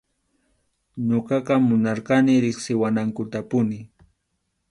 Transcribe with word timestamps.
Ñuqaqa 1.07 1.55
munarqani 1.67 2.33
riqsiwanankutapuni. 2.43 3.79